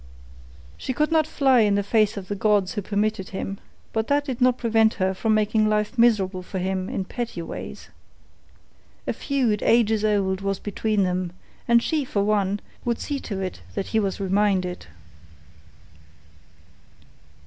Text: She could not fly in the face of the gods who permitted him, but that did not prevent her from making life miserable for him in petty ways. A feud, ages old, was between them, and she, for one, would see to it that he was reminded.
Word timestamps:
She 0.77 0.93
could 0.93 1.11
not 1.11 1.27
fly 1.27 1.59
in 1.59 1.75
the 1.75 1.83
face 1.83 2.17
of 2.17 2.27
the 2.27 2.33
gods 2.33 2.73
who 2.73 2.81
permitted 2.81 3.29
him, 3.29 3.59
but 3.93 4.07
that 4.07 4.25
did 4.25 4.41
not 4.41 4.57
prevent 4.57 4.95
her 4.95 5.13
from 5.13 5.35
making 5.35 5.69
life 5.69 5.95
miserable 5.95 6.41
for 6.41 6.57
him 6.57 6.89
in 6.89 7.05
petty 7.05 7.43
ways. 7.43 7.89
A 9.05 9.13
feud, 9.13 9.61
ages 9.61 10.03
old, 10.03 10.41
was 10.41 10.57
between 10.57 11.03
them, 11.03 11.33
and 11.67 11.83
she, 11.83 12.03
for 12.03 12.23
one, 12.23 12.61
would 12.83 12.97
see 12.97 13.19
to 13.19 13.41
it 13.41 13.61
that 13.75 13.89
he 13.89 13.99
was 13.99 14.19
reminded. 14.19 14.87